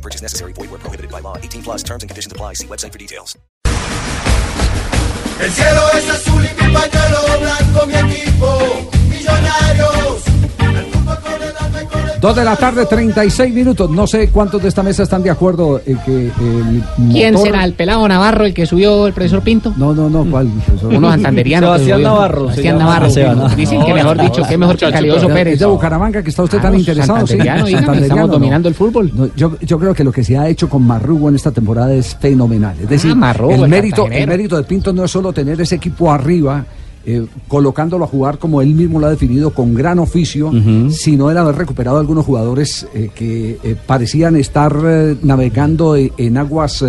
[0.00, 0.52] Purchase necessary.
[0.54, 1.36] Void where prohibited by law.
[1.36, 2.54] 18 plus terms and conditions apply.
[2.54, 3.36] See website for details.
[5.40, 10.22] El cielo es azul y mi pañuelo blanco, mi equipo, millonarios.
[10.58, 11.16] El fútbol
[12.20, 13.90] Dos de la tarde, 36 minutos.
[13.90, 17.64] No sé cuántos de esta mesa están de acuerdo en que el ¿Quién motor- será?
[17.64, 19.72] ¿El pelado Navarro, el que subió el profesor Pinto?
[19.78, 20.50] No, no, no, ¿cuál?
[20.82, 21.68] Uno santanderiano.
[21.68, 22.08] que Sebastián subió.
[22.10, 22.84] Navarro, se Sebastián llama.
[22.94, 23.10] Navarro.
[23.10, 23.48] Seba, ¿no?
[23.48, 25.58] Dicen que mejor dicho, que mejor que Calidoso Es Pérez.
[25.60, 27.20] de Bucaramanga, que está usted tan Claro, interesado.
[27.20, 27.26] sí.
[27.28, 28.32] santanderiano, dígame, Santanderiano, estamos ¿no?
[28.38, 29.10] dominando el fútbol.
[29.14, 31.94] No, yo, yo creo que lo que se ha hecho con Marrugo en esta temporada
[31.94, 32.76] es fenomenal.
[32.82, 34.30] Es decir, Ah, Marrugo, el, el mérito, el cartagenero.
[34.32, 36.64] mérito de Pinto no es solo tener ese equipo arriba,
[37.06, 40.52] eh, colocándolo a jugar como él mismo lo ha definido, con gran oficio,
[40.90, 44.74] sino el haber recuperado algunos jugadores eh, que eh, parecían estar
[45.22, 46.84] navegando e- en aguas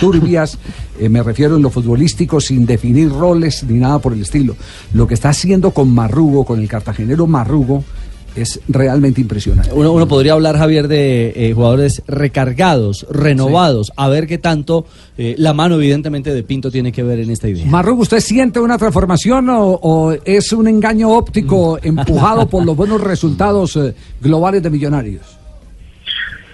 [0.00, 0.58] turbias,
[1.10, 4.56] me refiero en lo futbolístico, sin definir roles ni nada por el estilo.
[4.94, 7.84] Lo que está haciendo con Marrugo, con el cartagenero Marrugo,
[8.36, 9.72] es realmente impresionante.
[9.72, 14.86] Uno, uno podría hablar, Javier, de eh, jugadores recargados, renovados, a ver qué tanto
[15.18, 17.66] eh, la mano, evidentemente, de Pinto tiene que ver en esta idea.
[17.66, 23.00] Marrugo, ¿usted siente una transformación o, o es un engaño óptico empujado por los buenos
[23.02, 25.38] resultados eh, globales de Millonarios?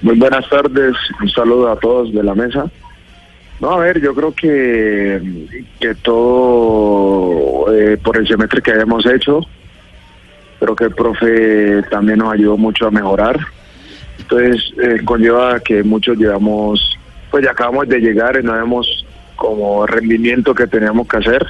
[0.03, 2.71] Muy buenas tardes, un saludo a todos de la mesa.
[3.61, 9.41] No, a ver, yo creo que, que todo eh, por el semestre que hayamos hecho,
[10.63, 13.39] creo que el profe también nos ayudó mucho a mejorar.
[14.21, 16.97] Entonces, eh, conlleva que muchos llevamos,
[17.31, 21.45] pues ya acabamos de llegar y no vemos como rendimiento que teníamos que hacer.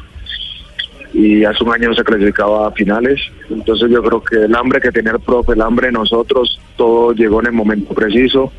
[1.12, 3.20] Y hace un año se clasificaba a finales.
[3.50, 7.12] Entonces, yo creo que el hambre que tenía el profe, el hambre de nosotros, todo
[7.12, 8.50] llegó en el momento preciso.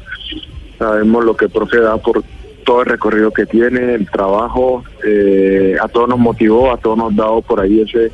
[0.78, 2.24] Sabemos lo que el profe da por
[2.64, 7.16] todo el recorrido que tiene, el trabajo, eh, a todos nos motivó, a todos nos
[7.16, 8.12] dado por ahí ese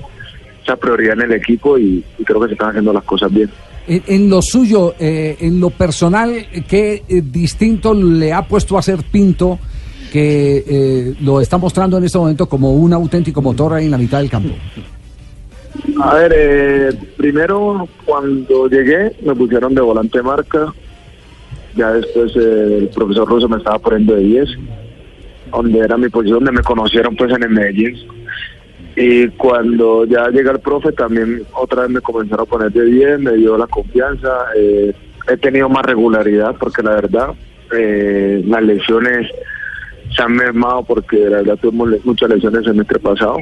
[0.76, 3.50] prioridad en el equipo y, y creo que se están haciendo las cosas bien.
[3.88, 8.80] En, en lo suyo, eh, en lo personal, ¿qué eh, distinto le ha puesto a
[8.80, 9.60] hacer Pinto
[10.12, 13.98] que eh, lo está mostrando en este momento como un auténtico motor ahí en la
[13.98, 14.56] mitad del campo?
[16.02, 20.74] A ver, eh, primero cuando llegué me pusieron de volante marca,
[21.76, 24.50] ya después eh, el profesor Russo me estaba poniendo de 10,
[25.52, 27.98] donde era mi posición, donde me conocieron pues en el Medellín.
[29.02, 33.20] Y cuando ya llega el profe también otra vez me comenzaron a poner de 10,
[33.22, 34.94] me dio la confianza, eh,
[35.26, 37.30] he tenido más regularidad porque la verdad
[37.72, 39.32] eh, las lesiones
[40.14, 43.38] se han mermado porque la verdad tuvimos muchas lesiones el semestre pasado.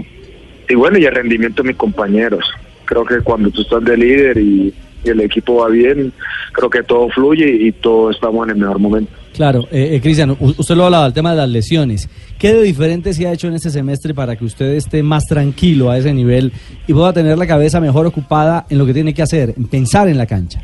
[0.69, 2.46] Y bueno, y el rendimiento de mis compañeros.
[2.85, 4.72] Creo que cuando tú estás de líder y,
[5.03, 6.13] y el equipo va bien,
[6.51, 9.16] creo que todo fluye y todos estamos en el mejor momento.
[9.38, 12.09] Claro, eh, eh, Cristian, usted lo hablaba, el tema de las lesiones.
[12.40, 15.92] ¿Qué de diferente se ha hecho en este semestre para que usted esté más tranquilo
[15.92, 16.52] a ese nivel
[16.88, 20.08] y pueda tener la cabeza mejor ocupada en lo que tiene que hacer, en pensar
[20.08, 20.59] en la cancha?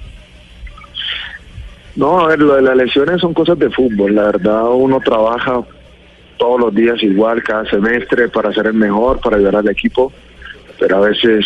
[1.96, 4.16] No, a ver, lo de las lesiones son cosas de fútbol.
[4.16, 5.62] La verdad, uno trabaja
[6.38, 10.12] todos los días igual, cada semestre, para ser el mejor, para ayudar al equipo.
[10.80, 11.46] Pero a veces,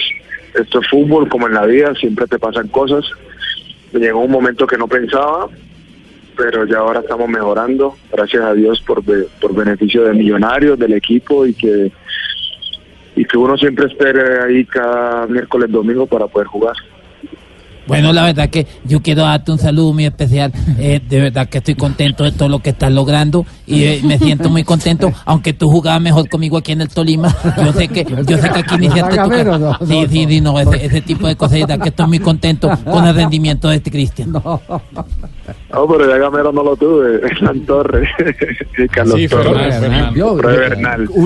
[0.57, 3.03] esto es fútbol, como en la vida, siempre te pasan cosas.
[3.91, 5.49] Llegó un momento que no pensaba,
[6.37, 7.95] pero ya ahora estamos mejorando.
[8.11, 9.03] Gracias a Dios por,
[9.41, 11.91] por beneficio de millonarios, del equipo y que
[13.17, 16.75] y que uno siempre espere ahí cada miércoles, domingo para poder jugar.
[17.87, 20.51] Bueno, la verdad que yo quiero darte un saludo muy especial.
[20.77, 24.19] Eh, de verdad que estoy contento de todo lo que estás logrando y eh, me
[24.19, 27.35] siento muy contento, aunque tú jugabas mejor conmigo aquí en el Tolima.
[27.57, 29.57] Yo sé que yo sé que aquí iniciaste tu carrera.
[29.57, 32.19] no, Sí, sí, sí, no, ese, ese tipo de cosas, de verdad que estoy muy
[32.19, 34.33] contento con el rendimiento de este Cristian.
[34.33, 34.61] No,
[35.85, 38.09] pero ya Gamero no lo tuve, Hernán Torres,
[38.91, 39.75] Carlos Sí, Torres,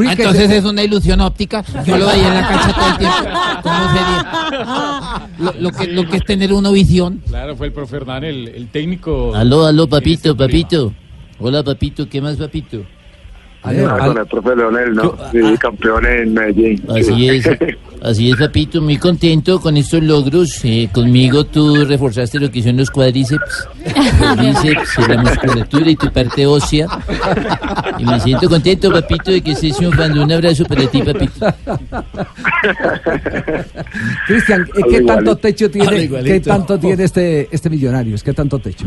[0.10, 1.64] Entonces es una ilusión óptica.
[1.86, 3.40] Yo lo veía en la cancha todo el tiempo.
[3.62, 5.30] ¿Cómo sería?
[5.40, 7.22] Lo, lo que, lo que es tener una visión.
[7.28, 9.34] Claro, fue el profe Hernán, el, el técnico.
[9.36, 10.94] Aló, aló, papito, papito.
[11.40, 12.84] Hola, papito, ¿qué más, papito?
[13.64, 15.16] Ale- Ah, ale- con el profe Leonel, ¿no?
[15.32, 16.82] Sí, campeón en Medellín.
[16.90, 17.48] Así es,
[18.02, 20.60] así es, papito, muy contento con estos logros.
[20.66, 23.68] Eh, conmigo tú reforzaste lo que son los cuádriceps,
[24.20, 26.88] los bíceps, y la musculatura y tu parte ósea.
[28.00, 30.24] Y me siento contento, papito, de que estés triunfando.
[30.24, 31.46] Un abrazo para ti, papito.
[34.28, 35.06] Cristian, ¿eh, ¿qué igualito.
[35.14, 38.24] tanto techo tiene, ¿qué tanto tiene este, este Millonarios?
[38.24, 38.86] ¿Qué tanto techo?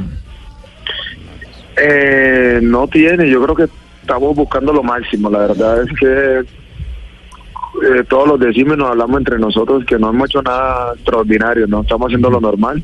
[1.76, 3.66] Eh, no tiene, yo creo que
[4.04, 5.30] estamos buscando lo máximo.
[5.30, 10.28] La verdad es que eh, todos los decimos nos hablamos entre nosotros que no hemos
[10.28, 12.82] hecho nada extraordinario, no estamos haciendo lo normal,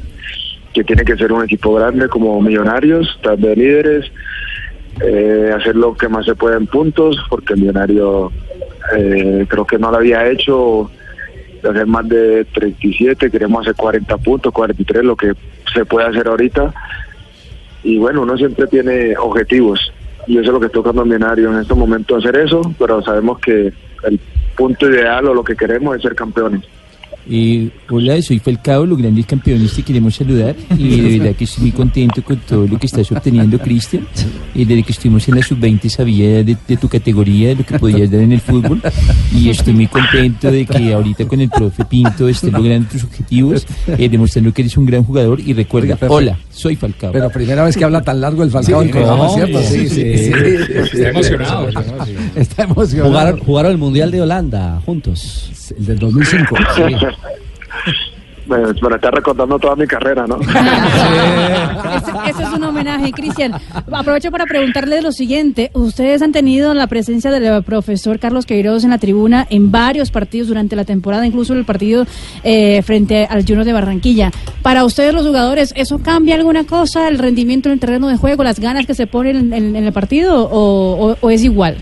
[0.72, 4.10] que tiene que ser un equipo grande como Millonarios, estar de líderes,
[5.00, 8.32] eh, hacer lo que más se puede en puntos, porque el Millonario
[8.96, 10.90] eh, creo que no lo había hecho
[11.62, 15.34] de hacer más de 37, queremos hacer 40 puntos, 43, lo que
[15.72, 16.72] se puede hacer ahorita.
[17.82, 19.89] Y bueno, uno siempre tiene objetivos
[20.26, 23.38] y eso es lo que está buscando Millonario en estos momentos hacer eso, pero sabemos
[23.38, 23.72] que
[24.04, 24.20] el
[24.56, 26.62] punto ideal o lo que queremos es ser campeones.
[27.32, 31.62] Eh, hola, soy Falcao, los grandes campeones te queremos saludar y de verdad que estoy
[31.62, 34.04] muy contento con todo lo que estás obteniendo, Cristian.
[34.52, 37.78] Y desde que estuvimos en la sub-20 sabía de, de tu categoría, de lo que
[37.78, 38.82] podías dar en el fútbol
[39.32, 43.64] y estoy muy contento de que ahorita con el profe Pinto estés logrando tus objetivos,
[43.86, 47.12] eh, demostrando que eres un gran jugador y recuerda, hola, soy Falcao.
[47.12, 49.62] Pero primera vez que habla tan largo el Falcao Sí, programa, no, ¿cierto?
[49.62, 52.04] sí, sí, Está emocionado, está emocionado.
[52.34, 53.08] Está emocionado.
[53.08, 55.52] Jugaron, jugaron el Mundial de Holanda juntos.
[55.78, 56.56] El del 2005.
[58.46, 60.36] Bueno, para estar recordando toda mi carrera, ¿no?
[60.40, 63.52] Ese, ese es un homenaje, Cristian.
[63.92, 65.70] Aprovecho para preguntarle lo siguiente.
[65.74, 70.48] Ustedes han tenido la presencia del profesor Carlos Queiroz en la tribuna en varios partidos
[70.48, 72.06] durante la temporada, incluso el partido
[72.42, 74.32] eh, frente al Junior de Barranquilla.
[74.62, 77.06] Para ustedes los jugadores, ¿eso cambia alguna cosa?
[77.08, 79.84] ¿El rendimiento en el terreno de juego, las ganas que se ponen en, en- en
[79.84, 81.76] el partido o es igual?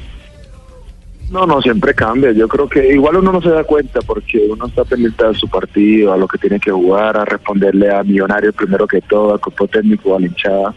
[1.30, 2.32] No, no, siempre cambia.
[2.32, 5.46] Yo creo que igual uno no se da cuenta porque uno está pendiente de su
[5.48, 9.40] partido, a lo que tiene que jugar, a responderle a Millonarios primero que todo, al
[9.40, 10.74] cuerpo técnico, a la hinchada.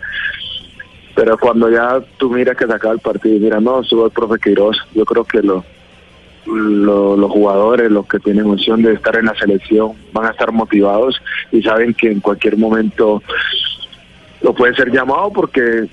[1.16, 4.78] Pero cuando ya tú miras que se el partido mira, no, subo el profe Queiroz,
[4.94, 5.64] yo creo que lo,
[6.46, 10.52] lo- los jugadores, los que tienen opción de estar en la selección, van a estar
[10.52, 11.22] motivados
[11.52, 13.22] y saben que en cualquier momento
[14.42, 15.86] lo puede ser llamado porque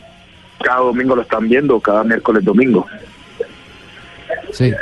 [0.63, 2.87] cada domingo lo están viendo, cada miércoles domingo.
[4.53, 4.65] Sí.
[4.65, 4.75] Eh,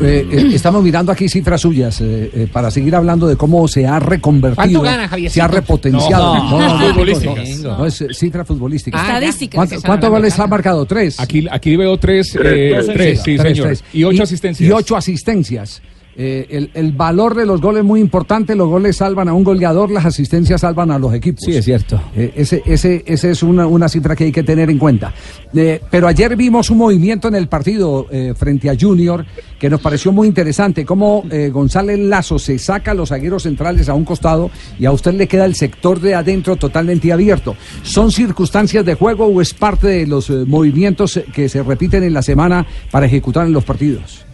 [0.00, 3.86] eh, eh, estamos mirando aquí cifras suyas eh, eh, para seguir hablando de cómo se
[3.86, 6.34] ha reconvertido, ¿Cuánto gana, se ha repotenciado.
[6.36, 7.58] No, no, futbolísticas.
[7.60, 8.98] no, no, es cifra futbolística.
[9.00, 9.56] Ah, Estadísticas.
[9.56, 10.84] ¿Cuánto- ¿Cuántos gana, goles ha marcado?
[10.86, 11.20] ¿Tres?
[11.20, 13.66] Aquí, aquí veo tres, eh, Tres, tres, sí, Tres, señor.
[13.68, 13.84] tres.
[13.92, 14.68] Y ocho asistencias.
[14.68, 15.82] Y ocho asistencias.
[16.20, 18.56] Eh, el, el valor de los goles es muy importante.
[18.56, 21.44] Los goles salvan a un goleador, las asistencias salvan a los equipos.
[21.44, 22.00] Sí, es cierto.
[22.16, 25.14] Eh, ese, ese, ese es una, una cifra que hay que tener en cuenta.
[25.54, 29.24] Eh, pero ayer vimos un movimiento en el partido eh, frente a Junior
[29.60, 30.84] que nos pareció muy interesante.
[30.84, 35.14] Cómo González Lazo se saca a los zagueros centrales a un costado y a usted
[35.14, 37.56] le queda el sector de adentro totalmente abierto.
[37.82, 42.22] ¿Son circunstancias de juego o es parte de los movimientos que se repiten en la
[42.22, 44.27] semana para ejecutar en los partidos?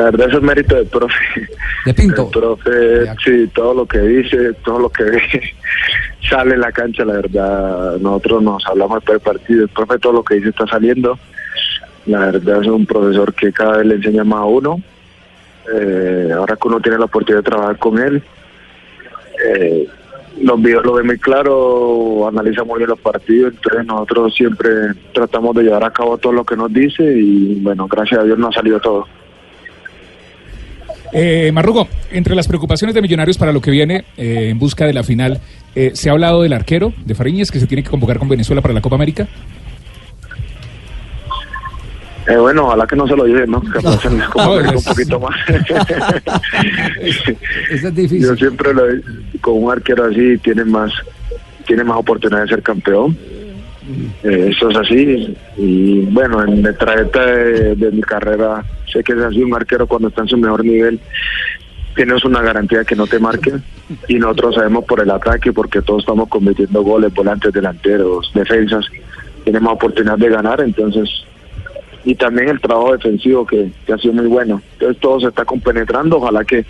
[0.00, 1.14] La verdad eso es mérito del profe.
[1.84, 2.22] De Pinto.
[2.22, 5.22] El profe, sí, todo lo que dice, todo lo que ve,
[6.30, 7.98] sale en la cancha, la verdad.
[7.98, 11.18] Nosotros nos hablamos después del partido, el profe todo lo que dice está saliendo.
[12.06, 14.80] La verdad es un profesor que cada vez le enseña más a uno.
[15.70, 18.22] Eh, ahora que uno tiene la oportunidad de trabajar con él,
[19.46, 19.86] eh,
[20.56, 24.70] videos lo ve muy claro, analiza muy bien los partidos, entonces nosotros siempre
[25.12, 28.38] tratamos de llevar a cabo todo lo que nos dice y bueno, gracias a Dios
[28.38, 29.06] nos ha salido todo.
[31.12, 34.92] Eh, Marrugo, entre las preocupaciones de Millonarios para lo que viene eh, en busca de
[34.92, 35.40] la final,
[35.74, 38.62] eh, ¿se ha hablado del arquero de Fariñez que se tiene que convocar con Venezuela
[38.62, 39.26] para la Copa América?
[42.28, 43.60] Eh, bueno, ojalá que no se lo lleven, ¿no?
[43.60, 45.34] Que pasen No, un es- poquito más.
[47.00, 48.22] Eso es difícil.
[48.22, 49.00] Yo siempre lo he-
[49.40, 50.92] con un arquero así tiene más
[51.66, 53.16] tiene más oportunidad de ser campeón.
[54.22, 55.36] Eh, eso es así.
[55.56, 59.42] Y bueno, en el trayecto de, mi carrera, sé que es así.
[59.42, 61.00] Un arquero cuando está en su mejor nivel,
[61.94, 63.62] tienes una garantía que no te marquen.
[64.08, 68.86] Y nosotros sabemos por el ataque, porque todos estamos convirtiendo goles, volantes, delanteros, defensas.
[69.44, 71.24] Tenemos oportunidad de ganar, entonces
[72.02, 74.62] y también el trabajo defensivo que, que ha sido muy bueno.
[74.72, 76.64] Entonces todo se está compenetrando, ojalá que,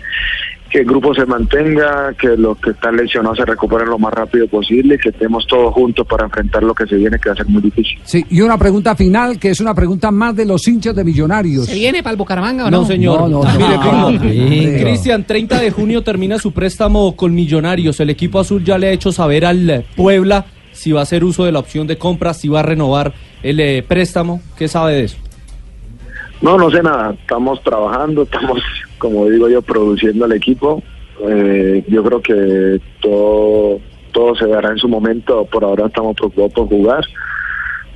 [0.71, 4.47] que el grupo se mantenga, que los que están lesionados se recuperen lo más rápido
[4.47, 7.37] posible y que estemos todos juntos para enfrentar lo que se viene, que va a
[7.37, 7.99] ser muy difícil.
[8.03, 11.65] Sí, y una pregunta final, que es una pregunta más de los hinchas de Millonarios.
[11.65, 12.81] ¿Se viene para el Bucaramanga o no?
[12.81, 13.29] No, señor.
[13.29, 14.09] No, no, no.
[14.11, 14.79] Mire, Ah.
[14.81, 17.99] Cristian, 30 de junio termina su préstamo con Millonarios.
[17.99, 21.43] El equipo azul ya le ha hecho saber al Puebla si va a hacer uso
[21.43, 23.13] de la opción de compra, si va a renovar
[23.43, 24.41] el eh, préstamo.
[24.57, 25.17] ¿Qué sabe de eso?
[26.41, 28.59] No, no sé nada, estamos trabajando, estamos,
[29.01, 30.83] como digo yo, produciendo al equipo.
[31.27, 33.79] Eh, yo creo que todo,
[34.11, 37.03] todo se dará en su momento, por ahora estamos preocupados por jugar,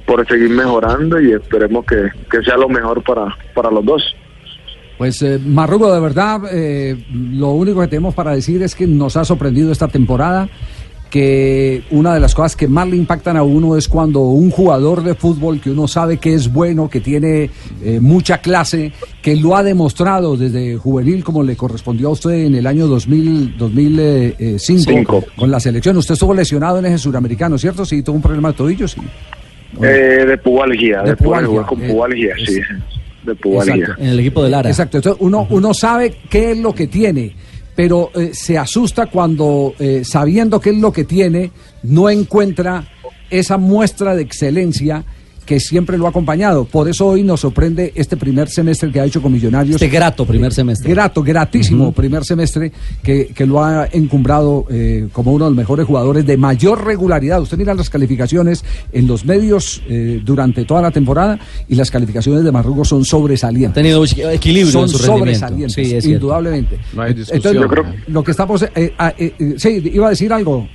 [0.07, 4.15] por seguir mejorando y esperemos que, que sea lo mejor para, para los dos.
[4.97, 9.15] Pues eh, Marrugo, de verdad, eh, lo único que tenemos para decir es que nos
[9.15, 10.49] ha sorprendido esta temporada.
[11.09, 15.03] Que una de las cosas que más le impactan a uno es cuando un jugador
[15.03, 17.49] de fútbol que uno sabe que es bueno, que tiene
[17.83, 22.55] eh, mucha clase, que lo ha demostrado desde juvenil como le correspondió a usted en
[22.55, 25.23] el año 2000, 2005 Cinco.
[25.35, 25.97] con la selección.
[25.97, 27.85] Usted estuvo lesionado en ese suramericano, ¿cierto?
[27.85, 29.01] Sí, tuvo un problema de tobillo, sí.
[29.81, 32.61] Eh, de pubalgia, De de, pubalgia, pubalgia, con eh, pubalgia, sí,
[33.23, 33.75] de pubalgia.
[33.75, 34.01] Exacto.
[34.01, 34.69] En el equipo de Lara.
[34.69, 37.35] Exacto, entonces uno, uno sabe qué es lo que tiene,
[37.75, 41.51] pero eh, se asusta cuando, eh, sabiendo qué es lo que tiene,
[41.83, 42.87] no encuentra
[43.29, 45.03] esa muestra de excelencia
[45.45, 46.65] que siempre lo ha acompañado.
[46.65, 49.75] Por eso hoy nos sorprende este primer semestre que ha hecho con Millonarios.
[49.81, 50.89] Este grato primer semestre.
[50.89, 52.71] Grato, gratísimo primer semestre
[53.03, 57.41] que, que lo ha encumbrado eh, como uno de los mejores jugadores de mayor regularidad.
[57.41, 61.37] Usted mira las calificaciones en los medios eh, durante toda la temporada
[61.67, 63.71] y las calificaciones de Marrugo son sobresalientes.
[63.79, 65.39] Ha tenido equilibrio son en su rendimiento.
[65.69, 66.79] sobresalientes, Sí, indudablemente.
[66.93, 67.37] No hay discusión.
[67.37, 68.63] Entonces, Yo creo- lo que estamos...
[68.75, 70.67] eh, ah, eh, eh, sí, iba a decir algo.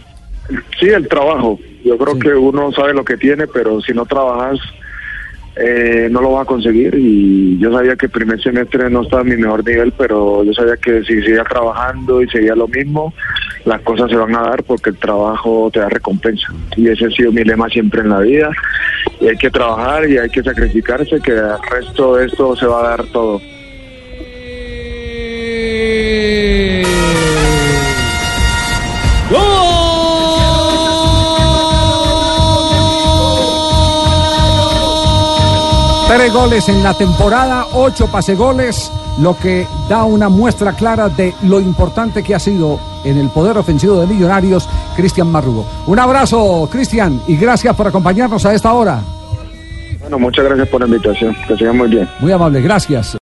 [0.79, 1.59] Sí, el trabajo.
[1.85, 4.59] Yo creo que uno sabe lo que tiene, pero si no trabajas,
[5.57, 6.95] eh, no lo vas a conseguir.
[6.95, 10.53] Y yo sabía que el primer semestre no estaba en mi mejor nivel, pero yo
[10.53, 13.13] sabía que si seguía trabajando y seguía lo mismo,
[13.65, 16.49] las cosas se van a dar porque el trabajo te da recompensa.
[16.77, 18.51] Y ese ha sido mi lema siempre en la vida.
[19.21, 22.81] Y hay que trabajar y hay que sacrificarse, que el resto de esto se va
[22.81, 23.41] a dar todo.
[36.31, 41.61] Goles en la temporada, ocho pase goles, lo que da una muestra clara de lo
[41.61, 45.67] importante que ha sido en el poder ofensivo de Millonarios, Cristian Marrugo.
[45.87, 49.01] Un abrazo, Cristian, y gracias por acompañarnos a esta hora.
[50.01, 51.37] Bueno, muchas gracias por la invitación.
[51.47, 52.09] Que sigan muy bien.
[52.21, 53.19] Muy amable, gracias.